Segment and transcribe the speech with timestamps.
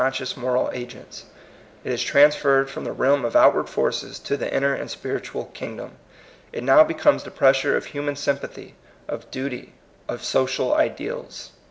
[0.01, 1.25] 127 scious moral agents;
[1.83, 5.91] it is transferred from the realm of outward forces to the inner and spiritual kingdom;
[6.51, 8.73] it now becomes the pressure of human sympathy,
[9.07, 9.75] of duty,
[10.09, 11.51] of social ideals.